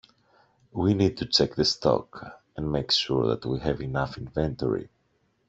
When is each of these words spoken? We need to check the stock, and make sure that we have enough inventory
We 0.71 0.95
need 0.95 1.17
to 1.17 1.27
check 1.27 1.53
the 1.53 1.63
stock, 1.63 2.41
and 2.57 2.71
make 2.71 2.89
sure 2.91 3.27
that 3.27 3.45
we 3.45 3.59
have 3.59 3.81
enough 3.81 4.17
inventory 4.17 4.89